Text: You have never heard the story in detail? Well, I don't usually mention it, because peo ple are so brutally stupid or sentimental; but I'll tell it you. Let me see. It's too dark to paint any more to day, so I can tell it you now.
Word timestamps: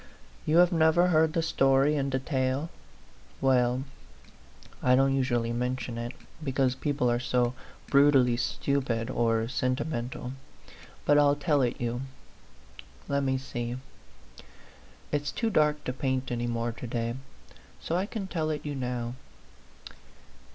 You 0.47 0.57
have 0.57 0.71
never 0.71 1.09
heard 1.09 1.33
the 1.33 1.43
story 1.43 1.95
in 1.95 2.09
detail? 2.09 2.71
Well, 3.39 3.83
I 4.81 4.95
don't 4.95 5.15
usually 5.15 5.53
mention 5.53 5.99
it, 5.99 6.13
because 6.43 6.73
peo 6.73 6.93
ple 6.93 7.11
are 7.11 7.19
so 7.19 7.53
brutally 7.85 8.35
stupid 8.35 9.11
or 9.11 9.47
sentimental; 9.47 10.31
but 11.05 11.19
I'll 11.19 11.35
tell 11.35 11.61
it 11.61 11.79
you. 11.79 12.01
Let 13.07 13.21
me 13.21 13.37
see. 13.37 13.77
It's 15.11 15.31
too 15.31 15.51
dark 15.51 15.83
to 15.83 15.93
paint 15.93 16.31
any 16.31 16.47
more 16.47 16.71
to 16.71 16.87
day, 16.87 17.13
so 17.79 17.95
I 17.95 18.07
can 18.07 18.25
tell 18.25 18.49
it 18.49 18.65
you 18.65 18.73
now. 18.73 19.13